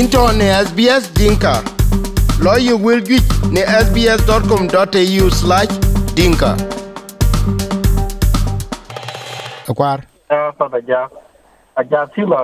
into 0.00 0.18
ne 0.38 0.46
SBS 0.66 1.04
Dinka. 1.14 1.54
Lawyer 2.44 2.76
will 2.76 3.00
get 3.00 3.22
ne 3.54 3.62
sbs.com.au 3.82 5.26
slash 5.30 5.70
dinka. 6.18 6.50
Akwar. 9.70 9.98
pa 10.58 10.68
da 10.72 10.80
ja 10.88 11.02
a 11.76 11.84
ja 11.90 12.00
ti 12.14 12.22
lo 12.30 12.42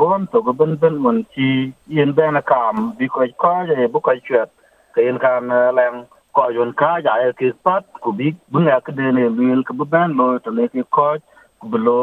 ron 0.00 0.26
to 0.32 0.42
go 0.42 0.52
ben 0.52 0.74
ben 0.82 0.96
mon 1.04 1.24
ci 1.34 1.72
yen 1.86 2.12
ben 2.18 2.42
kam 2.50 2.94
bi 2.98 3.06
ko 3.06 3.26
ko 3.42 3.52
je 3.68 3.86
bu 3.92 4.00
ko 4.00 4.12
chet 4.26 4.50
ke 4.94 5.06
yen 5.06 5.18
kan 5.18 5.50
eh, 5.50 5.70
lang 5.78 6.06
ko 6.34 6.50
yon 6.50 6.72
ka 6.74 6.98
ja 7.04 7.14
e 7.22 7.28
eh, 7.28 7.32
ki 7.38 7.52
pat, 7.62 7.84
ku 8.02 8.12
bi, 8.12 8.34
bu 8.50 8.58
ne 8.58 8.74
ke 8.84 8.92
de 8.98 9.12
ne 9.12 9.28
bi 9.36 9.54
ke 9.62 9.72
ben 9.94 10.18
lo, 10.18 10.38
to 10.38 10.50
ne 10.50 10.66
ki 10.68 10.82
ko 10.90 11.14
ku 11.60 11.68
bu 11.70 11.78
lo 11.78 11.98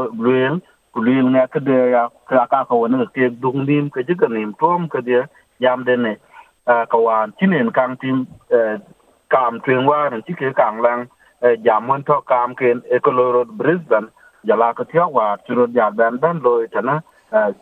bil 0.98 1.06
ku 1.06 1.26
li 1.26 1.30
nga 1.34 1.48
ke 1.48 1.60
de 1.60 1.78
ya 1.92 2.10
ka 2.30 2.46
ka 2.52 2.66
ko 2.70 2.88
ne 2.88 3.06
ke 3.16 3.30
dung 3.42 3.66
nim 3.66 3.90
ke 3.90 4.02
ji 4.08 4.16
ke 4.16 4.28
nim 4.30 4.54
tom 4.62 4.88
ke 4.90 5.02
de 5.06 5.26
yam 5.60 5.84
de 5.86 5.96
ne 5.98 6.14
ka 6.68 6.98
wan 6.98 7.32
ci 7.40 7.48
nen 7.48 7.72
kan 7.72 7.98
tim 8.02 8.26
kam 9.30 9.60
twen 9.66 9.86
wa 9.86 10.10
ci 10.28 10.34
ke 10.34 10.54
kan 10.58 10.82
lang 10.82 11.08
jam 11.66 11.88
mon 11.88 12.04
to 12.04 12.22
kam 12.28 12.56
ken 12.56 12.82
e 12.92 13.00
ko 13.00 13.12
lo 13.12 13.46
brisbane 13.46 14.10
jala 14.48 14.74
ka 14.74 14.84
tiok 14.92 15.12
wa 15.14 15.38
churo 15.48 15.68
ja 15.76 15.90
ben 15.92 16.18
ben 16.22 16.40
loy 16.44 16.68
tana 16.74 17.02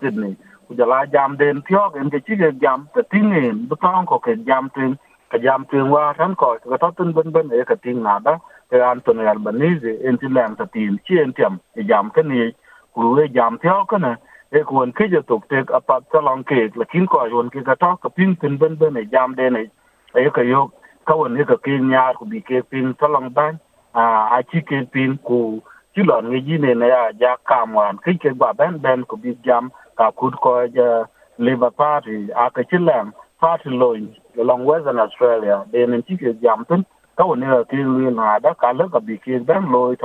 sydney 0.02 0.36
ku 0.68 0.76
jala 0.76 1.06
jam 1.14 1.38
den 1.38 1.62
tiok 1.68 1.96
en 2.02 2.10
ke 2.10 2.20
chige 2.28 2.50
jam 2.62 2.88
ta 2.96 3.02
tingin 3.12 3.68
bu 3.70 3.76
tong 3.84 4.06
ko 4.06 4.20
ke 4.20 4.36
jam 4.48 4.70
tin 4.76 4.96
ka 5.32 5.38
jam 5.46 5.66
tin 5.72 5.90
wa 5.92 6.14
tan 6.20 6.36
ko 6.36 6.58
ka 6.72 6.78
to 6.78 6.92
tin 6.98 7.14
ben 7.14 7.32
ben 7.36 7.50
e 7.52 7.64
ka 7.72 7.76
ting 7.84 8.04
na 8.04 8.20
da 8.20 8.38
ke 8.72 8.78
antonio 8.92 9.28
albanese 9.34 9.92
en 10.08 10.18
ti 10.18 10.28
lam 10.38 10.56
ta 10.56 10.66
tin 10.74 10.98
chi 11.06 11.20
en 11.24 11.34
tiam 11.34 11.60
e 11.76 11.84
jam 11.92 12.10
ka 12.16 12.22
ni 12.22 12.52
ku 12.96 13.20
jam 13.36 13.58
theo 13.64 13.86
ka 13.92 13.98
e 14.52 14.64
ku 14.64 14.76
ke 14.98 15.06
je 15.14 15.22
tok 15.30 15.44
tek 15.50 15.72
apat 15.80 16.04
ta 16.12 16.20
ke 16.50 16.60
la 16.80 16.86
ko 17.12 17.26
yon 17.34 17.50
ke 17.54 17.62
ka 17.68 17.76
to 17.76 17.90
ka 18.04 18.10
pin 18.10 18.36
tin 18.42 18.58
ben 18.58 18.76
ben 18.82 18.96
jam 19.12 19.36
den 19.36 19.56
e 19.56 19.66
e 20.16 20.30
ka 20.36 20.42
yo 20.42 20.72
ka 21.08 21.16
won 21.16 21.38
e 21.42 21.44
ka 21.46 21.56
nya 21.92 22.14
ku 22.20 22.26
bi 22.26 22.40
ke 22.42 22.64
pin 22.70 22.94
ta. 23.00 23.08
Ban 23.38 23.60
a 23.96 24.40
chi 24.50 24.60
ke 24.70 24.78
pin 24.94 25.18
ku 25.28 25.62
ci 25.96 26.02
lon 26.04 26.26
ngi 26.30 26.40
jine 26.48 26.72
na 26.80 26.86
ya 26.94 27.02
ja 27.22 27.32
kamwan 27.50 27.98
ki 28.04 28.18
ke 28.24 28.30
ba 28.42 28.54
ben 28.54 28.80
ben 28.84 29.04
ko 29.10 29.16
bi 29.18 29.32
jam 29.46 29.72
ka 29.98 30.12
kud 30.12 30.34
ko 30.44 30.52
ja 30.78 31.06
Labour 31.38 31.72
Party 31.72 32.32
a 32.36 32.50
ka 32.56 32.62
ci 32.70 32.78
party 33.42 33.70
loin 33.70 34.16
long 34.38 34.66
western 34.66 35.00
Australia 35.00 35.66
de 35.72 35.86
nen 35.88 36.02
ci 36.08 36.18
ke 36.18 36.34
jam 36.44 36.66
tun 36.70 36.84
ka 37.18 37.24
woni 37.30 37.46
ke 37.70 37.78
wi 37.96 38.12
na 38.20 38.40
da 38.40 38.54
ka 38.54 38.72
le 38.72 38.86
ka 38.94 39.00
bi 39.00 39.16
ke 39.24 39.40
ben 39.48 39.64
loy 39.74 39.96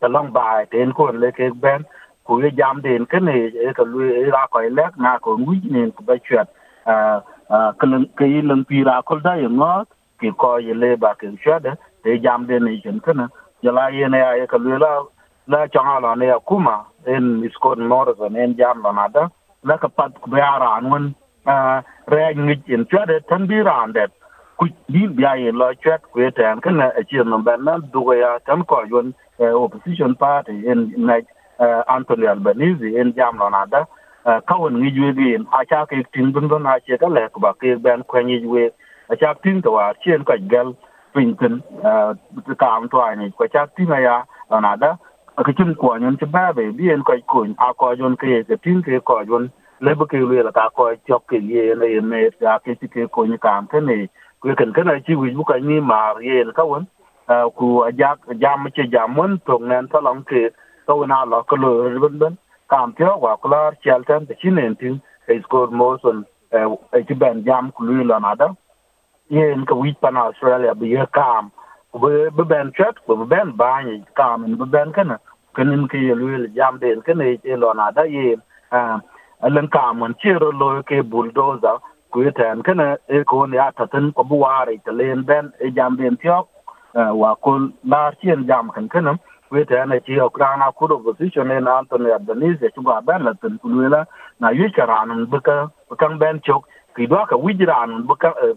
ta 0.00 0.08
long 0.08 0.32
bài, 0.32 0.66
tên 0.70 0.92
ko 0.92 1.10
lấy 1.12 1.32
cái 1.32 1.50
bên 1.50 1.82
của 2.24 2.40
cái 2.42 2.50
giam 2.58 2.80
den 2.84 3.04
cái 3.04 3.20
này, 3.20 3.50
cái 3.54 3.74
ka 3.74 3.84
lu 3.84 4.00
e 4.14 4.22
ra 4.30 4.46
ko 4.50 4.60
le 4.60 4.84
na 4.96 5.18
ko 5.18 5.36
ngi 5.36 5.60
ne 5.70 5.80
ko 5.96 6.02
ba 6.06 6.14
chat 6.30 6.48
a 6.84 7.20
a 7.48 7.72
kan 7.78 8.04
ke 8.16 8.26
yin 8.26 8.64
pi 8.68 8.84
ra 8.84 9.00
ko 9.00 9.18
da 9.24 9.34
yo 9.34 9.48
ngot 9.48 9.88
ki 10.20 10.28
ko 10.38 10.56
ye 10.56 10.74
le 10.74 10.96
ba 10.96 11.14
ke 11.14 11.28
chat 11.44 11.62
de 11.62 11.70
này 12.04 12.18
den 12.48 12.64
ne 12.64 12.72
jen 12.84 12.98
kana 13.00 13.28
jala 13.62 13.90
này 13.90 14.38
ya 14.40 14.46
ka 14.46 14.58
lula 14.58 15.02
la 15.46 15.66
changa 15.66 16.00
la 16.00 16.14
ne 16.14 16.26
kuma 16.44 16.84
en 17.06 17.48
Scott 17.54 17.78
Morrison 17.78 18.34
en 18.34 18.54
jam 18.58 18.82
la 18.84 18.92
nada 18.92 19.28
la 19.62 19.76
ka 19.76 19.88
pat 19.88 20.10
ku 20.20 20.36
ya 20.36 20.58
ran 20.58 20.90
won 20.90 21.12
re 22.06 22.34
ngi 22.34 22.54
en 22.66 22.84
chade 22.90 23.20
tan 23.28 23.46
bi 23.48 23.56
ran 23.62 23.92
det 23.92 24.10
ku 24.56 24.66
bi 24.88 25.06
bia 25.06 25.34
ye 25.36 25.50
lo 25.52 25.72
chat 25.84 26.02
ku 26.12 26.20
tan 26.36 26.60
kana 26.60 26.86
a 26.98 27.02
chi 27.08 27.16
no 27.24 27.38
ban 27.38 27.64
na 27.64 27.78
du 27.92 28.12
ya 28.12 28.38
tan 28.46 28.62
ko 28.64 28.84
yon 28.90 29.12
Eh, 29.40 29.52
opposition 29.52 30.14
party 30.16 30.64
en 30.68 30.94
na 30.96 31.16
eh, 31.60 31.82
Anthony 31.88 32.26
Albanese 32.26 32.86
in 33.00 33.14
jam 33.16 33.38
lo 33.38 33.50
nada. 33.50 33.86
Eh, 34.26 34.40
kawen 34.48 34.78
ngi 34.78 34.90
jwe 34.96 35.12
gen 35.18 35.46
a 35.52 35.64
cha 35.66 35.86
ke 35.86 36.02
tin 36.12 36.32
bun 36.32 36.48
bun 36.48 36.66
a 36.66 36.80
che 36.86 36.96
ka 36.98 37.08
le 37.08 37.28
ku 37.34 37.40
ba 37.40 37.52
ke 37.60 37.76
ben 37.82 38.02
kwen 38.04 38.26
ngi 38.26 38.38
jwe. 38.44 38.70
A 39.10 39.16
cha 39.16 39.34
tin 39.42 39.62
to 39.62 39.76
a 39.78 39.94
chen 40.04 40.24
ka 40.24 40.36
gal 40.50 40.74
pin 41.14 41.36
tin 41.40 41.62
ka 42.58 42.68
am 42.76 42.88
to 42.90 43.00
ani 43.02 43.30
ko 43.38 43.46
cha 43.48 43.66
tin 43.76 43.88
na 43.90 43.98
ya 43.98 44.16
na 44.50 44.76
da 44.76 44.96
ka 45.36 45.52
chin 45.58 45.74
ko 45.74 45.96
nyon 45.98 46.16
che 46.18 46.26
ba 46.26 46.52
be, 46.54 46.70
bi 46.72 46.90
en 46.90 47.04
ko 47.04 47.14
ko 47.28 47.46
a 47.58 47.74
ko 47.74 47.94
jon 47.96 48.16
ke 48.16 48.44
ke 48.48 48.56
tin 48.64 48.82
ke 48.82 49.00
ko 49.04 49.24
jon 49.24 49.50
le 49.80 49.94
bu 49.94 50.06
ke 50.06 50.18
le 50.18 50.52
ka 50.52 50.68
ko 50.76 50.94
chok 51.08 51.26
ke 51.28 51.38
ye 51.42 51.74
ne 51.74 51.86
ye 51.94 52.00
ne 52.00 52.30
ya 52.40 52.58
ke 52.58 52.74
ti 52.80 52.88
ke 52.88 53.08
ko 53.10 53.24
ni 53.26 53.38
kam 53.38 53.66
ke 53.68 53.80
ne 53.80 54.08
ku 54.42 54.54
ken 54.58 54.72
ke 54.72 54.82
na 54.84 54.98
chi 55.06 55.14
wi 55.14 55.30
bu 55.34 55.44
ka 55.44 55.58
ni 55.58 55.80
ma 55.80 56.14
ye 56.22 56.44
ka 56.54 56.64
won 56.64 56.86
ku 57.56 57.84
ajak 57.88 58.18
jam 58.40 58.66
che 58.76 58.84
jamun 58.92 59.38
tong 59.46 59.68
nen 59.68 59.88
to 59.88 60.00
long 60.00 60.24
ke 60.24 60.50
to 60.86 61.06
na 61.06 61.24
lo 61.24 61.42
ko 61.48 61.56
lo 61.56 61.70
ribun 61.90 62.18
ben 62.20 62.36
kam 62.70 62.92
pyo 62.94 63.16
wa 63.24 63.36
klar 63.36 63.74
chel 63.84 64.02
tan 64.08 64.26
de 64.26 64.34
chin 64.42 64.58
en 64.58 64.74
tin 64.76 64.98
e 65.28 65.40
skor 65.44 65.70
mo 65.70 65.98
son 66.02 66.24
e 66.98 67.02
ti 67.08 67.14
ben 67.14 67.44
jam 67.46 67.72
ku 67.72 67.84
lu 67.84 68.04
la 68.04 68.18
na 68.20 68.34
da 68.36 68.48
yen 69.30 69.66
ka 69.66 69.74
wich 69.74 69.98
pan 70.02 70.16
australia 70.16 70.74
bi 70.74 70.86
ye 70.94 71.04
kam 71.12 71.50
be 72.02 72.30
be 72.36 72.44
ben 72.44 72.72
chat 72.78 72.96
be 73.08 73.14
ben 73.32 73.56
ba 73.56 73.82
ni 73.84 74.02
kam 74.16 74.56
be 74.58 74.66
ben 74.74 74.92
kana 74.92 75.18
kenin 75.56 75.88
ke 75.88 75.98
ye 76.08 76.14
lu 76.14 76.48
jam 76.56 76.78
de 76.80 76.96
kene 77.06 77.26
e 77.44 77.56
lo 77.56 77.72
na 77.74 77.90
da 77.92 78.02
ye 78.04 78.36
a 78.70 79.48
len 79.50 79.68
kam 79.68 80.02
en 80.04 80.14
che 80.22 80.32
ro 80.42 80.50
lo 80.52 80.82
ke 80.82 81.02
bulldozer. 81.10 81.78
Ku 82.12 82.20
ten 82.38 82.62
kana 82.62 82.96
e 83.08 83.24
ko 83.24 83.46
ne 83.46 83.58
ata 83.58 83.86
ten 83.92 84.12
ko 84.16 84.24
bu 84.24 84.36
ware 84.44 84.76
te 84.86 84.92
len 84.92 85.24
ben 85.28 85.52
e 85.60 85.70
jam 85.76 85.96
ben 85.98 86.16
tiok 86.22 86.46
wa 86.94 87.34
ko 87.36 87.70
la 87.84 88.12
chien 88.20 88.46
jam 88.46 88.70
kan 88.74 88.88
kanam. 88.88 89.18
We 89.50 89.64
ten 89.64 89.92
e 89.92 90.00
chi 90.00 90.20
okrana 90.20 90.72
ku 90.76 90.88
do 90.88 90.98
position 90.98 91.50
en 91.50 91.66
antony 91.68 92.10
albanese 92.10 92.68
chu 92.74 92.82
ga 92.82 93.00
ban 93.00 93.24
la 93.24 93.32
ten 93.40 93.58
ku 93.62 93.68
na 94.40 94.50
yu 94.50 94.68
charan 94.76 95.26
ka 95.30 95.70
kan 95.98 96.18
ben 96.18 96.40
chok 96.46 96.64
ki 96.96 97.06
ka 97.06 97.36
wijran 97.36 98.06
bu 98.06 98.14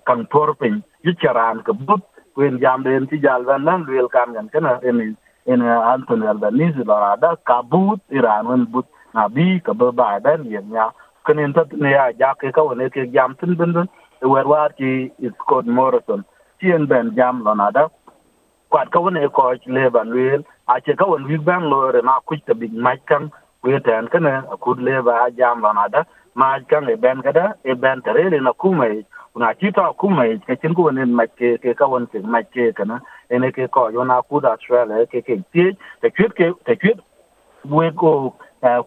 kan 0.07 0.25
torpin 0.31 0.83
yicharan 1.05 1.63
ka 1.65 1.73
but 1.73 2.01
wen 2.35 2.59
jam 2.59 2.83
den 2.83 3.07
ti 3.07 3.17
jal 3.17 3.43
van 3.43 3.63
nan 3.65 3.85
wel 3.87 4.07
kan 4.09 4.33
kan 4.33 4.49
kana 4.53 4.79
en 4.83 5.17
en 5.47 5.61
Anthony 5.61 6.27
Albanese 6.27 6.83
la 6.85 6.99
rada 7.03 7.37
ka 7.45 7.61
but 7.61 7.99
iran 8.09 8.47
wen 8.47 8.65
but 8.73 8.85
na 9.13 9.27
bi 9.27 9.59
ka 9.65 9.73
ba 9.73 9.91
ba 9.91 10.19
ben 10.23 10.43
yen 10.53 10.69
ya 10.71 10.91
kanen 11.25 11.53
tat 11.53 11.71
ne 11.73 11.91
ya 11.91 12.11
ja 12.19 12.33
ke 12.33 12.51
ka 12.51 12.61
woni 12.67 12.89
ke 12.89 13.07
jam 13.13 13.35
tin 13.39 13.55
bin 13.55 13.73
bin 13.73 13.87
wer 14.21 14.45
war 14.47 14.69
ti 14.77 15.11
Scott 15.39 15.65
Morrison 15.65 16.25
ti 16.59 16.71
en 16.71 16.85
ben 16.91 17.15
jam 17.17 17.43
la 17.45 17.53
na 17.53 17.71
kwat 18.71 18.89
ka 18.91 18.99
wen 19.03 19.17
e 19.17 19.27
kɔc 19.27 19.61
leba 19.75 20.01
lueel 20.11 20.41
ace 20.73 20.95
ka 20.99 21.05
wen 21.11 21.27
wik 21.29 21.41
bɛŋ 21.47 21.61
loor 21.71 21.95
en 21.99 22.07
akuc 22.07 22.39
tabic 22.47 22.71
mac 22.85 22.99
kaŋ 23.09 23.23
kuye 23.61 23.79
tɛɛn 23.85 24.07
kene 24.11 24.31
akut 24.53 24.77
leba 24.87 25.13
ajam 25.25 25.61
lɔn 25.63 25.77
ada 25.85 26.01
maaj 26.35 26.61
kaŋ 26.71 26.83
e 26.93 26.95
bɛn 27.03 27.21
kada 27.25 27.45
e 27.63 27.73
bɛn 27.73 28.01
tereel 28.05 28.33
en 28.33 28.47
akuma 28.51 28.85
yic 28.93 29.05
kun 29.33 29.43
aci 29.43 29.67
tɔ 29.75 29.81
akuma 29.91 30.23
yic 30.29 30.41
kecin 30.47 30.73
ku 30.75 30.81
wen 30.87 30.97
en 31.03 31.17
ke 31.37 31.57
ke 31.63 31.75
ka 31.79 31.85
wen 31.91 32.07
kek 32.11 32.23
mac 32.23 32.45
ke 32.53 32.71
kene 32.77 32.95
ene 33.29 33.51
ke 33.51 33.67
kɔc 33.75 33.91
wen 33.99 34.11
akut 34.17 34.45
australia 34.45 35.03
e 35.03 35.05
ke 35.11 35.19
kek 35.27 35.39
thiec 35.53 35.75
tecuet 36.01 36.31
ke 36.39 36.47
tecuet 36.65 36.99
wek 37.69 38.03
ook 38.03 38.33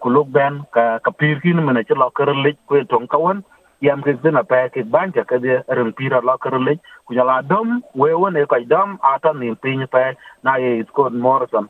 ku 0.01 0.09
luk 0.09 0.28
bɛn 0.37 0.65
kapir 1.05 1.41
kin 1.43 1.61
mene 1.66 1.84
ci 1.84 1.95
lɔ 1.95 2.09
kerelic 2.16 2.56
kue 2.66 2.84
toŋ 2.89 3.06
ka 3.06 3.19
wen 3.19 3.45
yam 3.84 4.03
ke 4.03 4.12
dina 4.22 4.43
pa 4.50 4.59
ke 4.75 4.83
ban 4.97 5.12
ka 5.12 5.22
ke 5.31 5.39
de 5.45 5.55
ren 5.77 5.93
pira 5.93 6.21
lo 6.28 6.34
ker 6.45 6.59
le 6.67 6.75
ku 7.06 7.15
la 7.15 7.41
dom 7.43 7.83
we 7.95 8.15
won 8.15 8.37
e 8.37 8.45
ka 8.53 8.59
dom 8.72 8.99
ata 9.12 9.33
ni 9.41 9.55
pin 9.62 9.87
pa 9.95 10.05
na 10.43 10.56
ye 10.56 10.84
Scott 10.89 11.12
Morrison. 11.12 11.69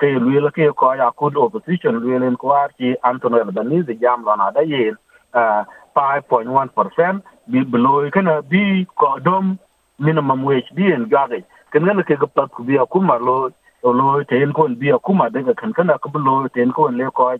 Ke 0.00 0.08
luela 0.24 0.50
ke 0.50 0.70
ko 0.80 0.92
ya 1.00 1.10
kud 1.10 1.36
opposition 1.36 2.00
le 2.00 2.36
ko 2.36 2.52
arti 2.62 2.94
Anthony 3.10 3.40
Albanese 3.40 3.94
jam 4.00 4.24
lana 4.24 4.52
da 4.54 4.60
ye 4.60 4.92
5.1% 5.34 7.22
bi 7.50 7.64
below 7.72 8.10
kana 8.10 8.42
bi 8.42 8.86
ko 8.96 9.18
dom 9.18 9.58
minimum 9.98 10.44
wage 10.44 10.70
bi 10.74 10.92
en 10.94 11.04
gage. 11.14 11.44
Kan 11.72 11.82
ngana 11.82 12.02
ke 12.08 12.14
gapat 12.22 12.48
ku 12.54 12.62
bi 12.64 12.78
akuma 12.78 13.18
lo 13.18 13.50
lo 13.82 14.22
ten 14.30 14.52
kon 14.52 14.74
bi 14.80 14.94
akuma 14.98 15.30
daga 15.30 15.54
kan 15.54 15.72
kana 15.72 15.98
ku 15.98 16.08
lo 16.18 16.48
ten 16.54 16.72
kon 16.72 16.96
le 16.96 17.10
ko 17.10 17.36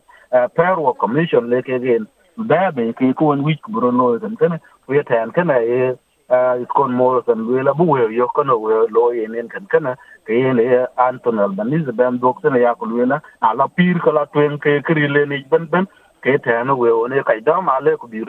payroll 0.56 0.94
commission 1.00 1.48
le 1.50 1.62
ke 1.62 1.78
gen 1.80 2.06
ba 2.38 2.70
be 2.70 2.92
ke 2.94 3.12
ko 3.18 3.32
en 3.34 3.42
bro 3.68 3.90
lo 3.90 4.18
kan 4.20 4.36
kana 4.36 4.60
we 4.86 5.02
tan 5.02 5.30
kana 5.32 5.58
e 5.58 5.94
iskon 6.62 6.92
Morrison 6.94 7.38
luela 7.46 7.74
bu 7.74 7.84
we 7.84 8.14
yo 8.14 8.28
kono 8.28 8.56
we 8.62 8.74
lo 8.94 9.10
yen 9.10 9.48
kan 9.48 9.66
kana 9.66 9.96
ke 10.26 10.30
yen 10.38 10.58
e 10.60 10.86
Anthony 10.96 11.40
Albanese 11.42 11.90
ben 11.96 12.18
dok 12.20 12.40
tene 12.42 12.60
ya 12.60 12.74
ko 12.74 12.86
luela 12.86 13.20
ala 13.42 13.66
pir 13.68 13.98
kala 14.04 14.26
twen 14.32 14.58
ke 14.58 14.82
kri 14.86 15.08
le 15.08 15.26
ni 15.26 15.42
ben 15.50 15.66
ben 15.66 15.86
ke 16.22 16.38
tene 16.44 16.70
we 16.78 16.92
one 16.92 17.22
kai 17.26 17.40
da 17.40 17.60
ma 17.60 17.78
le 17.80 17.96
ku 17.96 18.06
bi 18.06 18.22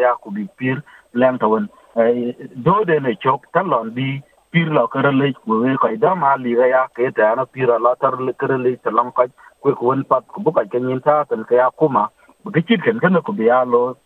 ya 0.00 0.14
ku 0.22 0.30
pir 0.58 0.82
lem 1.14 1.38
tawon 1.38 1.66
do 2.64 2.84
de 2.84 3.00
ne 3.00 3.14
chok 3.20 3.50
talon 3.52 3.90
bi 3.90 4.22
pir 4.52 4.70
la 4.70 4.86
kare 4.86 5.10
le 5.12 5.32
we 5.46 5.76
kai 5.82 5.96
da 5.96 6.14
ma 6.14 6.36
li 6.36 6.54
ya 6.54 6.86
ke 6.94 7.10
tene 7.16 7.42
pir 7.52 7.66
la 7.80 7.94
tar 8.00 8.14
le 8.22 8.32
kare 8.32 8.58
le 8.58 8.76
ka 8.78 9.26
ku 9.62 9.74
ku 9.74 9.86
won 9.86 10.04
pat 10.04 10.22
ku 10.28 10.40
bu 10.42 10.52
ka 10.52 10.62
ken 10.70 10.88
yin 10.88 11.00
ta 11.00 11.24
tan 11.24 11.42
ke 11.44 11.54
ya 11.58 11.70
kuma 11.74 12.06
bu 12.46 12.52
ke 12.54 12.62
ken 12.84 12.98
kene 13.02 13.20
ku 13.26 13.32
bi 13.38 13.50
lo 13.74 13.96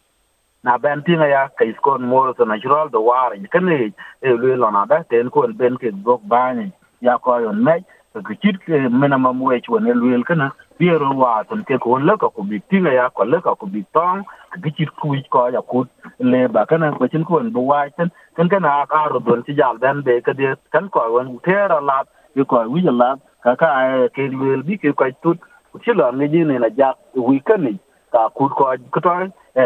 na 0.65 0.79
ben 0.79 1.03
tinga 1.05 1.27
ya 1.29 1.49
kai 1.59 1.73
skon 1.77 2.03
moro 2.09 2.33
to 2.33 2.45
natural 2.45 2.89
do 2.89 3.01
war 3.01 3.37
ni 3.37 3.49
kene 3.55 3.93
e 4.23 4.31
le 4.43 4.57
lo 4.57 4.71
na 4.71 4.85
da 4.87 5.03
ten 5.11 5.29
ko 5.31 5.45
ben 5.61 5.77
ke 5.77 5.93
gok 6.05 6.23
bani 6.33 6.73
ya 7.01 7.19
ko 7.19 7.37
yon 7.45 7.61
me 7.65 7.75
ku 8.29 8.35
chit 8.43 8.57
ke 8.65 8.81
mena 9.01 9.19
ma 9.19 9.31
won 9.31 9.89
e 9.89 9.93
luel 10.01 10.25
kana 10.25 10.47
biero 10.79 11.13
wa 11.23 11.43
ton 11.49 11.65
ke 11.69 11.77
ko 11.85 11.99
le 11.99 12.17
ka 12.23 12.29
ku 12.37 12.43
bi 12.49 12.63
tinga 12.71 12.93
ya 12.93 13.11
ko 13.11 13.25
le 13.25 13.41
ka 13.45 13.55
ku 13.61 13.67
bi 13.67 13.85
tong 13.93 14.25
ki 14.63 14.71
chi 14.77 14.85
ku 15.01 15.13
ko 15.37 15.49
ya 15.57 15.61
ku 15.61 15.85
le 16.33 16.49
ba 16.49 16.65
kana 16.71 16.93
ko 16.97 17.09
chin 17.13 17.25
ko 17.25 17.41
bu 17.57 17.61
wa 17.73 17.85
ten 17.97 18.09
ken 18.37 18.49
kana 18.49 18.87
ka 18.89 19.05
ro 19.13 19.21
don 19.21 19.45
ti 19.45 19.53
jal 19.61 19.77
ben 19.85 20.01
be 20.07 20.21
ke 20.25 20.33
de 20.41 20.57
kan 20.73 20.89
ko 20.89 21.05
won 21.13 21.37
te 21.45 21.53
ra 21.75 21.81
la 21.81 22.01
bi 22.35 22.45
ko 22.45 22.65
wi 22.73 22.81
la 22.89 23.11
ka 23.45 23.55
ka 23.61 23.69
ke 24.17 24.33
le 24.41 24.63
bi 24.67 24.81
ke 24.83 24.97
ko 24.97 25.13
tut 25.23 25.39
ku 25.73 25.79
chi 25.85 25.93
lo 25.93 26.11
ne 26.11 26.29
ji 26.33 26.45
ne 26.49 26.59
na 26.65 26.69
ja 26.81 26.89
wi 27.29 27.41
kan 27.53 27.65
ni 27.69 27.77
ka 28.13 28.29
ku 28.37 28.49
ko 28.49 28.75
ko 28.93 29.01
to 29.01 29.15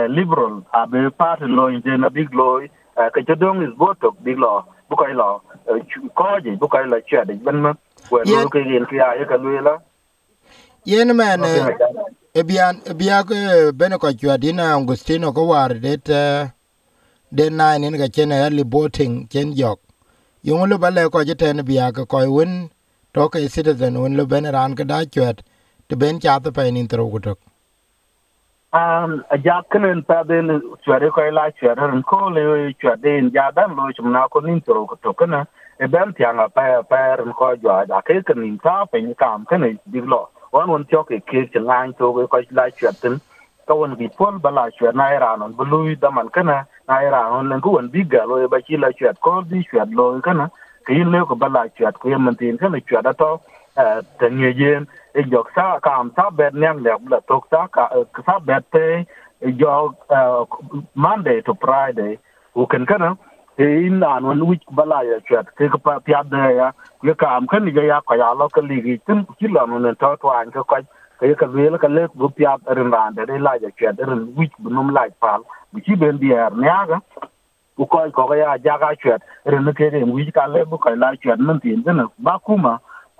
liberal 0.08 0.62
a 0.73 0.87
be 0.87 1.11
part 1.11 1.41
lo 1.43 1.69
in 1.69 1.82
na 2.00 2.08
big 2.08 2.32
lo 2.35 2.61
ka 2.96 3.20
jodong 3.29 3.62
is 3.67 3.75
voto 3.79 4.11
big 4.23 4.38
lo 4.38 4.64
bu 4.88 4.96
ko 4.96 5.06
lo 5.20 5.43
ko 6.14 6.41
ji 6.44 6.56
bu 6.56 6.69
ko 6.69 6.79
lo 6.85 7.00
che 7.08 7.25
de 7.25 7.35
ben 7.35 7.56
ma 7.61 7.73
wa 8.11 8.23
lo 8.25 8.49
ke 8.49 8.58
yin 8.58 8.87
ki 8.87 8.96
ya 8.96 9.26
ka 9.29 9.37
lo 9.37 9.79
yen 10.85 11.17
men 11.17 11.43
ebian 12.35 12.82
ebia 12.91 13.23
ke 13.25 13.73
bene 13.73 13.96
ko 13.99 14.12
chwa 14.12 14.38
dina 14.38 14.75
Agustino 14.75 15.32
ko 15.35 15.47
war 15.47 15.69
det 15.75 16.05
de 17.32 17.50
nine 17.50 17.85
in 17.85 17.97
ga 17.99 18.08
chen 18.08 18.32
early 18.32 18.64
voting 18.64 19.29
chen 19.29 19.55
jok. 19.55 19.79
Yung 20.43 20.69
lu 20.69 20.79
bale 20.79 21.08
ko 21.11 21.25
jeten 21.25 21.64
bia 21.64 21.93
ke 21.93 22.06
ko 22.08 22.19
win 22.32 22.70
to 23.14 23.29
ke 23.29 23.49
citizen 23.49 24.00
win 24.02 24.17
lu 24.17 24.26
ben 24.26 24.44
ran 24.44 24.75
ka 24.75 24.85
da 24.85 25.05
chwet 25.05 25.40
te 25.88 25.97
ben 25.97 26.20
cha 26.20 26.38
te 26.40 26.50
pe 26.50 26.70
nin 26.70 26.88
tro 26.88 27.06
gutok 27.11 27.38
um 28.75 29.25
a 29.31 29.38
jak 29.38 29.71
kenen 29.71 30.03
pa 30.09 30.23
den 30.25 30.49
ko 31.17 31.23
la 31.32 31.50
chwere 31.59 31.85
en 31.94 32.03
ko 32.05 32.31
le 32.31 32.73
chwade 32.81 33.06
en 33.19 33.31
ja 33.35 33.50
dan 33.53 33.76
lo 33.76 33.91
chum 33.97 34.12
na 34.12 34.29
ko 34.29 34.41
nin 34.41 34.61
tro 34.62 34.87
to 35.03 35.12
kana 35.15 35.47
e 35.81 35.87
ben 35.88 36.12
tianga 36.15 36.49
pa 36.55 36.82
pa 36.91 36.99
en 37.25 37.32
ko 37.35 37.56
jwa 37.56 37.87
da 37.88 38.00
ke 38.03 38.23
kan 38.26 38.41
nin 38.41 38.59
ta 38.65 38.85
pe 38.93 39.00
ni 39.00 39.15
kam 39.15 39.44
kana 39.50 39.69
diglo 39.93 40.29
wan 40.53 40.69
won 40.71 40.85
tyo 40.87 41.05
ke 41.05 41.21
ke 41.26 41.49
ngang 41.61 41.94
to 41.99 42.12
ko 42.12 42.38
la 42.53 42.69
chwere 42.79 42.97
tin 43.03 43.21
ka 43.69 43.75
won 43.75 43.97
bi 43.97 44.09
pol 44.19 44.38
bala 44.38 44.71
chwere 44.76 44.94
na 44.94 45.09
ran 45.25 45.41
non 45.41 45.55
bulu 45.59 45.97
da 46.00 46.11
man 46.11 46.29
kana 46.31 46.67
na 46.88 47.00
ran 47.15 47.49
non 47.49 47.61
ko 47.62 47.71
won 47.79 47.88
bi 47.91 48.05
ga 48.05 48.25
lo 48.26 48.49
ba 48.49 48.61
chi 48.67 48.76
la 48.76 48.91
chwere 48.93 49.17
ko 49.21 49.43
bi 49.50 49.65
chwere 49.71 49.91
lo 49.99 50.21
kana 50.21 50.50
ke 50.87 50.93
yin 50.99 51.11
le 51.12 51.25
ko 51.26 51.35
bala 51.35 51.69
chwere 51.76 51.99
ko 52.00 52.09
yem 52.11 52.35
tin 52.37 52.59
kana 52.59 52.79
chwere 52.81 53.15
to 53.19 53.41
ta 53.75 54.29
nye 54.31 54.50
yen 54.56 54.87
e 55.15 55.23
sa 55.55 55.79
kam 55.81 56.12
sa 56.17 56.31
bet 56.31 56.55
nyang 56.55 56.82
le 56.85 56.93
bla 56.99 57.19
tok 57.29 57.47
sa 57.50 57.67
ka 57.67 57.88
sa 58.26 58.38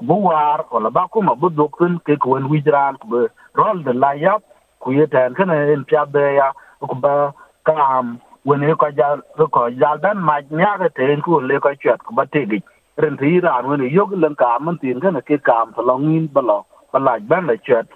bu 0.03 0.15
war 0.25 0.65
wala 0.71 0.91
ba 0.91 1.07
kuma 1.09 1.35
bu 1.37 1.51
dokun 1.51 1.99
ke 2.07 2.17
ko 2.19 2.37
en 2.37 2.49
wijran 2.51 2.97
bu 3.09 3.29
rol 3.55 3.83
de 3.85 3.93
la 3.93 4.13
yap 4.15 4.43
ku 4.81 4.93
yeten 4.93 5.35
kana 5.35 5.55
en 5.73 5.85
pya 5.85 6.05
de 6.13 6.35
ya 6.35 6.53
ku 6.81 6.95
ba 6.95 7.33
kam 7.65 8.19
wene 8.45 8.75
ko 8.77 8.89
ja 8.97 9.17
ko 9.53 9.69
ja 9.81 9.97
dan 10.03 10.19
ma 10.19 10.41
nya 10.51 10.77
ga 10.79 10.89
te 10.97 11.17
ku 11.25 11.41
le 11.41 11.61
ko 11.61 11.71
chat 11.83 12.03
ku 12.07 12.15
ba 12.15 12.27
te 12.27 12.45
gi 12.51 12.61
ren 12.99 13.17
ti 13.17 13.41
ran 13.41 13.67
wene 13.71 13.87
yog 13.93 14.13
len 14.13 14.35
ka 14.35 14.59
man 14.61 14.79
tin 14.79 15.01
kana 15.01 15.21
ke 15.23 15.39
kam 15.43 15.73
to 15.77 15.83
long 15.83 16.05
in 16.17 16.27
ba 16.35 16.41
lo 16.43 16.59
ba 16.93 16.99
la 16.99 17.19
ban 17.31 17.47
la 17.47 17.55
chat 17.67 17.87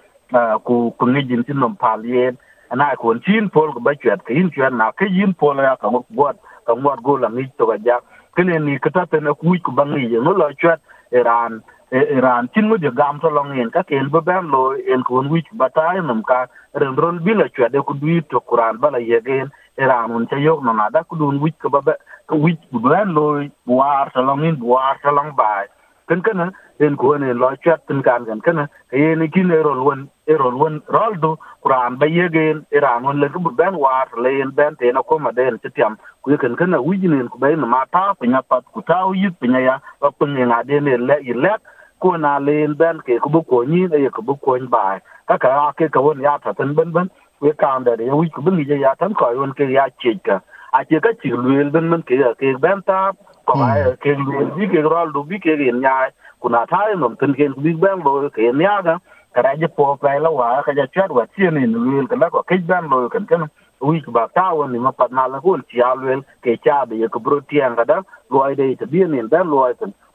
ku 0.65 0.91
ku 0.97 1.05
ni 1.05 1.23
jin 1.27 1.43
tin 1.43 1.59
nom 1.59 1.75
pal 1.75 2.05
yen 2.05 2.37
ana 2.71 2.95
ko 2.95 3.13
chin 3.25 3.49
pol 3.49 3.73
ku 3.73 3.79
ba 3.79 3.93
chat 4.03 4.23
ke 4.25 4.31
in 4.33 4.51
chat 4.55 4.73
na 4.73 4.91
ke 4.91 5.05
yin 5.17 5.33
pol 5.33 5.57
ya 5.57 5.75
ka 5.81 5.89
mo 5.89 6.05
god 6.15 6.37
ka 6.65 6.75
mo 6.75 6.95
go 7.03 7.17
la 7.17 7.27
ni 7.29 7.45
to 7.57 7.67
ga 7.69 7.77
ja 7.85 7.99
kene 8.35 8.55
ni 8.65 8.79
ka 8.79 8.89
ta 8.89 9.05
te 9.11 9.19
na 9.19 9.33
ku 9.33 9.53
ku 9.65 9.71
ba 9.71 9.83
ngi 9.85 10.09
ye 10.13 10.19
no 10.25 10.31
lo 10.31 10.49
chat 10.63 10.79
iran 11.11 11.61
Iran 11.91 12.49
chin 12.53 12.69
mo 12.69 12.77
de 12.77 12.91
gam 12.91 13.19
to 13.21 13.29
long 13.29 13.55
yen 13.57 13.71
ka 13.71 13.83
ken 13.83 14.09
be 14.11 14.21
ben 14.21 14.51
lo 14.51 14.73
en 14.75 15.03
kun 15.03 15.29
wich 15.29 15.47
batai 15.57 16.01
num 16.05 16.21
ka 16.23 16.45
ren 16.75 16.95
ron 16.95 17.19
bila 17.25 17.49
chwa 17.49 17.69
de 17.71 17.81
ku 17.81 17.93
dui 17.95 18.21
to 18.29 18.39
Quran 18.41 18.77
bala 18.79 18.99
yegen 18.99 19.49
Iran 19.77 20.11
un 20.11 20.27
chayok 20.27 20.63
no 20.63 20.73
nada 20.73 21.03
ku 21.09 21.17
dun 21.17 21.41
wich 21.41 21.55
ka 21.59 21.69
ba 21.69 21.81
ka 22.29 22.35
wich 22.35 22.61
bu 22.71 22.79
ben 22.79 23.13
lo 23.15 23.41
war 23.65 24.11
to 24.13 24.21
long 24.21 24.43
in 24.45 24.59
war 24.61 24.97
to 25.03 25.11
long 25.11 25.31
bai 25.35 25.65
ken 26.09 26.21
ken 26.21 26.51
en 26.79 26.95
ko 26.97 27.17
ne 27.17 27.33
lo 27.33 27.55
chat 27.65 27.81
tin 27.87 28.03
kan 28.03 28.25
kan 28.25 28.41
ken 28.45 28.67
ke 28.91 28.97
yen 28.97 29.25
kin 29.31 29.49
erol 29.51 29.81
won 29.87 30.09
erol 30.27 30.55
won 30.61 30.81
roldo 30.93 31.37
Quran 31.65 31.97
ba 31.99 32.05
yegen 32.05 32.65
Iran 32.71 33.05
un 33.05 33.19
le 33.19 33.29
ku 33.29 33.39
ben 33.49 33.73
war 33.75 34.07
le 34.23 34.29
en 34.43 34.51
ben 34.51 34.75
te 34.77 34.91
na 34.93 35.01
ko 35.01 35.17
ma 35.19 35.31
den 35.31 35.57
chitiam 35.63 35.97
ku 36.21 36.37
ken 36.37 36.55
ken 36.55 36.77
wijinen 36.87 37.29
ku 37.33 37.39
ben 37.39 37.59
ma 37.65 37.85
ta 37.91 38.13
pinya 38.21 38.41
pat 38.49 38.63
ku 38.73 38.81
ta 38.85 39.09
yit 39.15 39.33
pinya 39.41 39.59
ya 39.59 39.75
ba 40.01 40.11
pinya 40.19 40.45
ngade 40.45 40.77
ne 40.85 40.97
le 40.97 41.17
ilet 41.33 41.61
ko 41.99 42.17
na 42.17 42.39
len 42.39 42.73
ben 42.75 42.99
ke 43.07 43.19
ku 43.23 43.29
bu 43.29 43.41
ko 43.43 43.63
ni 43.65 43.85
e 43.85 44.09
ku 44.15 44.21
bu 44.21 44.35
ko 44.45 44.57
ba 44.75 44.99
ka 45.27 45.37
ka 45.37 45.73
ke 45.77 45.87
ka 45.93 45.99
won 46.01 46.21
ya 46.21 46.37
ta 46.43 46.53
tan 46.53 46.73
ben 46.75 46.91
ben 46.93 47.09
we 47.41 47.53
ka 47.53 47.75
anda 47.77 47.97
de 47.97 48.05
wi 48.19 48.29
ku 48.29 48.41
bin 48.41 48.59
ya 48.85 48.95
tan 48.99 49.13
ko 49.13 49.31
won 49.39 49.53
ke 49.53 49.65
ya 49.71 49.87
che 50.01 50.13
ka 50.25 50.39
a 50.73 50.85
che 50.85 50.99
ka 50.99 51.11
chi 51.21 51.29
luel 51.29 51.69
ben 51.71 51.89
ben 51.91 52.03
ke 52.03 52.15
ke 52.39 52.57
ben 52.65 52.81
ta 52.87 53.11
ko 53.47 53.53
ai 53.69 53.83
ke 54.03 54.15
luel 54.25 54.51
bi 54.57 54.67
ke 54.73 54.81
ral 54.93 55.11
du 55.13 55.23
bi 55.23 55.39
ke 55.39 55.55
rin 55.61 55.81
nya 55.81 55.95
ku 56.41 56.49
na 56.49 56.65
ta 56.65 56.81
no 56.97 57.09
tan 57.21 57.33
ke 57.33 57.47
bi 57.63 57.73
ben 57.85 58.03
lo 58.05 58.29
ke 58.37 58.51
nya 58.61 58.81
ga 58.87 58.97
ka 59.35 59.41
ra 59.47 59.55
je 59.61 59.67
po 59.77 59.95
pa 60.01 60.17
la 60.25 60.29
wa 60.39 60.61
ka 60.67 60.73
ja 60.79 60.85
chat 60.95 61.11
wa 61.11 61.25
chi 61.35 61.49
ni 61.57 61.67
luel 61.67 62.07
ka 62.11 62.15
la 62.21 62.29
ko 62.29 62.43
ke 62.49 62.57
ben 62.71 62.89
lo 62.91 63.09
kan 63.09 63.25
kan 63.31 63.47
wi 63.81 64.01
ku 64.05 64.11
ba 64.11 64.27
ta 64.35 64.53
won 64.57 64.71
ni 64.73 64.79
ma 64.79 64.91
pa 64.91 65.07
na 65.11 65.27
la 65.33 65.39
ko 65.45 65.57
chi 65.69 65.81
a 65.89 65.95
luel 66.01 66.21
ke 66.43 66.57
cha 66.65 66.85
be 66.89 67.07
ko 67.13 67.19
bro 67.19 67.39
ti 67.49 67.61
an 67.67 67.75
ga 67.79 67.85
da 67.91 67.97
lo 68.31 68.43
ai 68.47 68.55
de 68.59 68.75
ta 68.81 68.85
bi 68.93 69.03
ni 69.15 69.21
ben 69.33 69.47
lo 69.55 69.67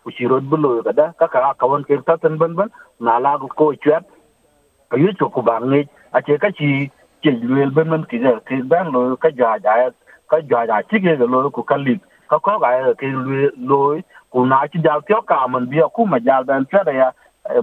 ai 0.06 0.28
tan 0.28 0.82
kada 0.84 1.12
kaka 1.18 1.40
ka 1.40 1.54
ka 1.60 1.66
won 1.66 1.84
tan 2.22 2.38
ban 2.38 2.54
ban. 2.56 2.68
Na 3.00 3.18
la 3.18 3.38
ko 3.38 3.72
chat 3.84 4.04
ayu 4.92 5.08
yu 5.20 5.28
ku 5.30 5.42
ba 5.42 5.60
ngi 5.60 5.86
a 6.12 6.20
che 6.22 6.38
ka 6.38 6.48
chi 6.58 6.90
che 7.22 7.30
luel 7.30 7.70
ban 7.70 7.90
ban 7.90 8.04
ki 8.10 8.18
ga 8.18 8.40
ke 8.46 8.62
ban 8.70 8.92
lo 8.92 9.16
ka 9.16 9.28
ja 9.38 9.58
ja 9.64 9.90
ka 10.30 10.38
ja 10.50 10.66
ja 10.66 10.82
ci 10.90 11.00
ke 11.00 11.16
lo 11.18 11.50
ku 11.50 11.62
kalik 11.62 12.00
ka 12.30 12.38
ko 12.38 12.58
ga 12.60 12.94
ke 13.00 13.06
lo 13.70 13.80
ku 14.32 14.46
na 14.46 14.66
chi 14.72 14.78
ja 14.84 15.00
tyo 15.08 15.22
ka 15.22 15.46
man 15.48 15.66
bi 15.70 15.80
ku 15.94 16.06
ma 16.06 16.18
ja 16.26 16.42
dan 16.42 16.66
cha 16.70 16.84
da 16.84 16.92
ya. 16.92 17.10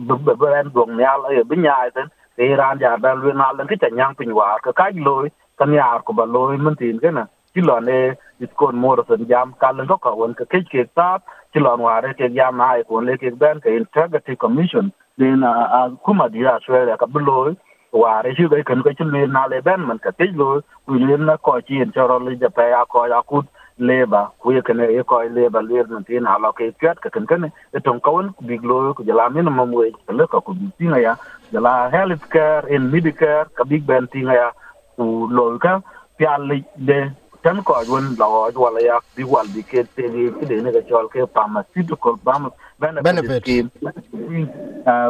Bu 0.07 0.15
bu 0.17 0.35
ban 0.35 0.71
dong 0.73 0.99
ya 0.99 1.17
la 1.17 1.43
bi 1.49 1.55
nya 1.57 1.75
tan 1.95 2.07
ke 2.37 2.55
ran 2.57 2.79
ja 2.79 2.97
ban 2.97 3.17
lu 3.21 3.33
na 3.33 3.51
lan 3.57 3.67
ke 3.67 3.75
cha 3.81 3.89
nyang 3.89 4.15
pin 4.15 4.33
wa 4.33 4.57
ka 4.63 4.71
ka 4.71 4.89
lo 4.95 5.25
ka 5.57 5.65
nya 5.65 5.99
ku 6.05 6.13
ba 6.13 6.25
lo 6.25 6.41
man 6.57 6.75
tin 6.75 6.99
ke 6.99 7.09
na 7.11 7.25
ci 7.53 7.61
lo 7.61 7.79
ne 7.79 7.97
it 8.39 8.49
iskon 8.49 8.75
moro 8.75 9.05
san 9.09 9.25
jam 9.29 9.53
kalan 9.61 9.87
ko 9.87 9.97
ka 9.97 10.11
won 10.19 10.33
ka 10.33 10.45
ke 10.51 10.59
ke 10.71 10.85
ta 10.95 11.19
chỉ 11.53 11.59
là 11.59 11.69
ware 11.69 12.13
ke 12.17 12.27
jam 12.35 12.57
na 12.57 12.65
ai 12.65 12.83
ko 12.83 13.01
le 13.01 13.17
ke 13.21 13.29
ben 13.39 13.59
ke 13.59 13.69
integrity 13.69 14.35
commission. 14.35 14.89
Din 15.17 15.41
a 15.43 15.89
kuma 16.03 16.29
di 16.29 16.45
Australia 16.45 16.97
ka 16.97 17.05
bulo 17.05 17.53
ware 17.91 18.33
shi 18.37 18.47
ga 18.51 18.63
kan 18.65 18.83
ka 18.83 18.91
ci 18.97 19.03
le 19.03 19.27
na 19.27 19.47
le 19.47 19.61
ben 19.61 19.81
man 19.87 19.97
ka 19.97 20.11
te 20.11 20.25
lo 20.35 20.61
ku 20.85 20.93
le 20.93 21.17
na 21.17 21.37
ko 21.37 21.59
ci 21.67 21.81
en 21.81 21.91
choro 21.91 22.19
le 22.19 22.37
ja 22.41 22.49
pa 22.49 22.63
ya 22.63 22.85
ko 22.85 23.05
ya 23.05 23.21
ku 23.21 23.43
leba 23.77 24.21
ku 24.39 24.51
ye 24.51 24.61
kan 24.61 24.79
e 24.79 25.03
ko 25.03 25.21
leba 25.35 25.61
le 25.61 25.83
na 25.89 26.01
tin 26.07 26.25
ala 26.25 26.51
ke 26.57 26.71
kat 26.81 26.97
ka 27.03 27.09
kan 27.09 27.25
kan 27.25 27.43
e 27.75 27.79
ton 27.79 27.99
ka 27.99 28.11
won 28.11 28.33
bi 28.47 28.57
cái 28.57 28.93
ku 28.95 29.03
jala 29.03 29.29
min 29.29 29.45
mo 29.57 29.65
mo 29.65 29.83
le 30.17 30.27
ka 30.31 30.39
ku 30.39 30.53
bi 30.53 30.71
tinga 30.77 30.99
ya 30.99 31.15
jala 31.51 31.89
health 31.91 32.29
care, 32.29 32.63
in 32.69 32.91
medicare 32.91 33.45
ka 33.55 33.63
big 33.63 33.85
ben 33.85 34.07
tinga 34.07 34.33
ya 34.33 34.51
ku 34.95 35.27
lo 35.27 35.57
ka 35.57 35.81
phải 36.21 36.61
de 36.75 37.09
tan 37.43 37.63
ko 37.63 37.73
won 37.89 38.15
la 38.19 38.27
wala 38.27 38.81
ya 38.81 38.99
bi 39.15 39.23
wal 39.23 39.47
bi 39.55 39.63
ke 39.63 39.83
te 39.95 40.07
ni 40.09 40.29
ke 40.39 40.45
de 40.51 40.61
ne 40.61 40.71
chol 40.89 41.07
ke 41.13 41.25
pharmaceutical 41.35 42.15
benefit 43.01 43.43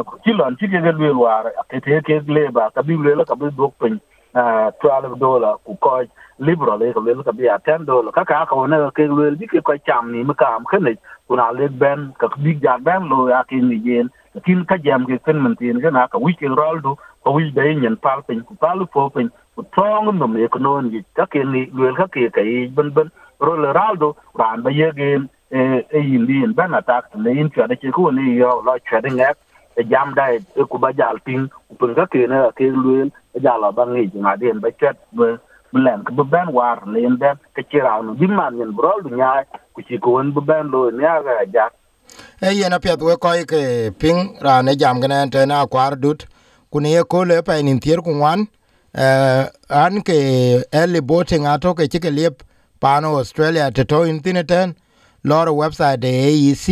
ku 0.08 0.14
ti 0.24 0.32
lon 0.32 0.56
ke 0.60 0.66
ga 0.72 0.92
le 1.02 1.12
war 1.22 1.44
ke 1.70 1.80
te 1.84 2.00
ke 2.08 2.20
le 2.28 2.48
ba 2.50 2.70
ka 2.74 2.82
bi 2.82 2.96
le 2.96 3.24
ka 3.24 3.34
bi 3.34 3.50
dok 3.56 3.74
pen 3.80 4.00
12 4.34 5.18
dollar 5.20 5.56
ku 5.66 5.76
ko 5.76 6.02
liberal 6.38 6.78
le 6.80 6.92
le 6.94 7.22
ka 7.24 7.32
bi 7.32 7.48
10 7.48 7.84
dollar. 7.84 8.12
Ka 8.12 8.24
ka 8.24 8.46
ko 8.46 8.66
ne 8.66 8.78
ke 8.96 9.08
le 9.08 9.30
bi 9.36 9.46
ke 9.46 9.60
ko 9.62 9.76
cham 9.86 10.12
ni 10.12 10.24
ma 10.24 10.34
kam 10.34 10.64
ke 10.64 10.78
ne 10.80 10.94
ku 11.28 11.36
na 11.36 11.50
le 11.52 11.68
ben 11.68 12.12
ka 12.18 12.28
bi 12.38 12.58
ja 12.62 12.78
ben 12.78 13.08
lo 13.12 13.28
ya 13.28 13.42
ke 13.44 13.56
ni 13.70 13.80
yen 13.88 14.08
kin 14.44 14.64
ka 14.64 14.76
jam 14.84 15.06
ke 15.06 15.18
ken 15.24 15.42
man 15.44 15.56
tin 15.56 15.80
ga 15.80 15.90
na 15.90 16.06
ka 16.06 16.18
wi 16.18 16.32
ke 16.40 16.48
roldo 16.48 16.96
ko 17.24 17.32
wi 17.36 17.50
de 17.56 17.74
nyen 17.74 17.96
pal 17.96 18.22
pin 18.26 18.40
ku 18.48 18.54
pal 18.62 18.78
fo 18.92 19.08
pin 19.14 19.28
ku 19.56 19.62
tong 19.76 20.18
no 20.18 20.26
me 20.26 20.48
ko 20.48 20.58
non 20.58 20.90
gi 20.92 21.00
ka 21.16 21.26
ke 21.32 21.44
ni 21.52 21.60
luel 21.76 21.94
ka 22.00 22.06
ke 22.14 22.30
kai 22.36 22.66
ben 22.76 22.90
ben 22.96 23.08
ro 23.40 23.54
le 23.62 23.70
raldo 23.78 24.08
ran 24.40 24.62
ba 24.62 24.70
ye 24.70 24.88
ge 24.98 25.10
e 25.50 25.60
e 25.98 26.00
yin 26.10 26.52
ben 26.58 26.74
attack 26.80 27.14
ne 27.14 27.30
in 27.40 27.50
cha 27.54 27.66
de 27.66 27.76
ko 27.96 28.10
ni 28.10 28.36
yo 28.42 28.50
lo 28.66 28.74
cha 28.90 29.00
de 29.00 29.10
ngak 29.10 29.36
e 29.80 29.82
jam 29.90 30.14
dai 30.18 30.34
e 30.60 30.62
ku 30.70 30.78
ba 30.78 30.92
jal 30.98 31.18
pin 31.26 31.48
ku 31.68 31.74
pin 31.80 31.94
ka 31.94 32.06
ke 32.12 32.26
na 32.32 32.50
ke 32.58 32.64
luel 32.84 33.08
e 33.36 33.40
jala 33.44 33.72
ba 33.72 33.86
ngi 33.86 34.10
ma 34.26 34.36
den 34.36 34.60
ba 34.64 34.70
chat 34.80 34.96
ba 35.12 35.28
blen 35.72 36.00
ka 36.06 36.12
ben 36.32 36.48
war 36.56 36.78
le 36.86 37.00
ben 37.22 37.36
ke 37.54 37.62
chi 37.70 37.78
ra 37.86 38.00
no 38.02 38.14
bi 38.20 38.26
man 38.26 38.58
yen 38.58 38.74
brol 38.78 38.98
du 39.04 39.14
nya 39.14 39.30
ku 39.74 39.80
chi 39.86 39.96
ko 39.98 40.10
won 40.16 40.34
ben 40.48 40.66
lo 40.74 40.90
ne 40.90 41.02
ga 41.28 41.38
ja 41.54 41.66
e 42.42 42.50
yen 42.58 42.74
pet 42.82 43.00
we 43.06 43.14
kɔc 43.24 43.46
ke 43.52 43.62
piŋ 44.00 44.16
raan 44.44 44.68
e 44.68 44.74
jam 44.80 44.96
kene 45.02 45.18
te 45.30 45.46
na 45.46 45.66
kwar 45.72 45.94
dut 46.02 46.20
kune 46.72 46.88
ye 46.90 47.02
ko 47.04 47.24
le 47.24 47.42
pa 47.46 47.60
nin 47.62 47.80
tier 47.84 48.00
ku 48.06 48.12
wan 48.22 48.46
eh 49.04 49.44
an 49.82 50.02
ke 50.08 50.18
early 50.80 51.00
voting 51.10 51.44
ato 51.52 51.74
ke 51.78 51.84
chike 51.92 52.10
liep 52.18 52.42
pano 52.82 53.08
australia 53.20 53.70
te 53.76 53.84
to 53.84 54.02
in 54.10 54.18
tineten 54.24 54.74
lor 55.24 55.46
website 55.62 56.00
de 56.04 56.10
AEC 56.28 56.66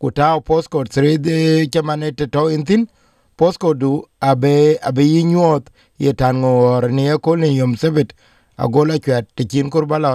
ku 0.00 0.10
taw 0.18 0.36
postcode 0.48 0.90
3 0.90 1.18
de 1.26 1.36
chamane 1.72 2.08
te 2.18 2.26
to 2.34 2.42
in 2.56 2.64
tin 2.68 2.82
postcode 3.38 3.78
du 3.82 3.92
abe 4.30 4.54
abe 4.88 5.02
yinyot 5.14 5.64
ye 6.04 6.12
tango 6.12 6.54
ni 6.98 7.06
ko 7.24 7.36
ne 7.36 7.48
yom 7.60 7.72
sebet 7.82 8.14
agola 8.64 8.98
chat 9.06 9.24
te 9.36 9.44
kin 9.50 9.70
kurbala 9.70 10.10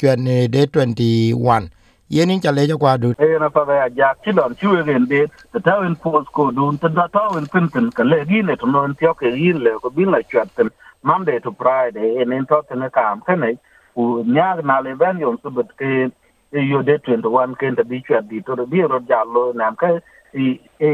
chat 0.00 0.18
ne 0.18 0.36
de 0.54 0.66
21 0.66 1.68
yenin 2.12 2.40
chale 2.44 2.66
jo 2.68 2.78
kwa 2.78 2.98
du 2.98 3.10
e 3.18 3.38
na 3.40 3.48
pa 3.50 3.62
ya 3.74 3.88
ja 3.98 4.14
ti 4.24 4.32
don 4.38 4.54
chu 4.60 4.76
gen 4.88 5.04
de 5.12 5.20
the 5.52 5.60
town 5.60 5.86
in 5.86 5.94
post 5.96 6.28
ko 6.36 6.50
dun 6.50 6.78
ta 6.78 6.88
da 6.88 7.06
ta 7.14 7.28
in 7.38 7.46
pin 7.52 7.90
ka 7.98 8.04
le 8.04 8.18
gi 8.30 8.42
ne 8.48 8.56
to 8.56 8.66
non 8.66 8.94
ti 8.94 9.06
ke 9.20 9.30
gi 9.36 9.52
le 9.64 9.72
ko 9.82 9.90
bin 9.90 10.10
la 10.14 10.20
chatten 10.32 10.68
monday 11.02 11.38
to 11.44 11.50
friday 11.60 12.08
en 12.22 12.32
en 12.38 12.44
to 12.50 12.60
ne 12.82 12.88
kam 12.96 13.22
ke 13.28 13.36
ne 13.44 13.50
u 13.96 14.08
nya 14.34 14.48
na 14.70 14.80
le 14.80 14.94
ben 15.04 15.18
yon 15.24 15.38
su 15.42 15.50
bet 15.50 15.72
ke 15.80 16.10
yo 16.72 16.82
de 16.82 16.98
21 17.06 17.56
ken 17.60 17.76
ta 17.80 17.82
bi 17.82 18.02
chat 18.08 18.28
di 18.28 18.42
to 18.46 18.66
bi 18.74 18.84
ro 18.92 19.00
ja 19.08 19.22
lo 19.24 19.44
nam 19.62 19.76
ka 19.76 19.90
e 20.34 20.60
e 20.90 20.92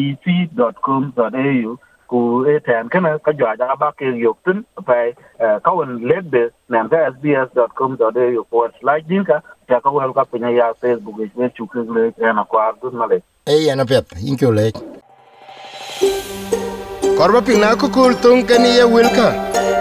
e 0.00 0.02
c.com.au 0.24 1.76
ku 2.10 2.18
e 2.52 2.56
tan 2.66 2.88
kana 2.88 3.18
ka 3.18 3.32
jwa 3.38 3.52
ja 3.60 3.76
ba 3.76 3.92
ke 4.00 4.06
yok 4.24 4.38
tin 4.44 4.64
pa 4.86 4.98
ka 5.64 5.70
won 5.76 6.00
led 6.08 6.30
de 6.34 6.42
nam 6.72 6.88
ka 6.88 7.04
sbs.com.au 7.14 8.44
forward 8.50 8.72
slash 8.80 9.04
dinka 9.12 9.42
ka 9.68 9.90
wen 9.90 10.12
ka 10.12 10.24
pinya 10.24 10.50
ya 10.50 10.72
facebook 10.80 11.20
ich 11.24 11.36
me 11.36 11.48
chuke 11.56 11.76
le 11.96 12.12
na 12.32 12.44
kwa 12.44 12.72
dun 12.82 12.96
male 12.96 13.22
ei 13.46 13.66
yana 13.66 13.84
pet 13.84 14.06
in 14.24 14.36
chu 14.36 14.52
le 14.52 14.72
korba 17.18 17.40
pina 17.42 17.76
ko 17.76 17.88
kul 17.88 18.14
tung 18.22 18.46
kani 18.46 18.68
ye 18.78 18.84
wilka. 18.84 19.28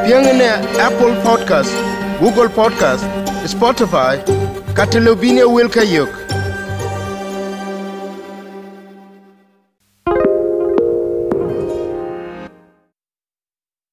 Piang 0.06 0.27
ne 0.39 0.50
apple 0.86 1.13
podcast 1.25 1.74
google 2.20 2.50
podcast 2.50 3.03
spotify 3.53 4.15
katelobinia 4.77 5.46
wilka 5.56 5.84
yok 5.84 6.10